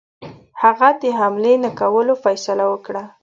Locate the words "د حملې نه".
1.01-1.69